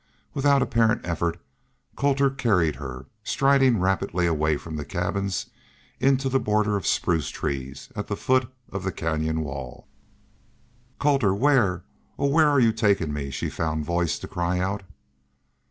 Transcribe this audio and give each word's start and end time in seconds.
Without 0.33 0.63
apparent 0.63 1.05
effort 1.05 1.39
Colter 1.95 2.31
carried 2.31 2.77
her, 2.77 3.05
striding 3.23 3.79
rapidly 3.79 4.25
away 4.25 4.57
from 4.57 4.75
the 4.75 4.83
cabins 4.83 5.51
into 5.99 6.27
the 6.27 6.39
border 6.39 6.75
of 6.75 6.87
spruce 6.87 7.29
trees 7.29 7.91
at 7.95 8.07
the 8.07 8.17
foot 8.17 8.51
of 8.71 8.83
the 8.83 8.91
canyon 8.91 9.41
wall. 9.41 9.87
"Colter 10.97 11.35
where 11.35 11.83
oh, 12.17 12.25
where 12.25 12.49
are 12.49 12.59
Y'u 12.59 12.73
takin' 12.73 13.13
me?" 13.13 13.29
she 13.29 13.47
found 13.47 13.85
voice 13.85 14.17
to 14.17 14.27
cry 14.27 14.57
out. 14.57 14.81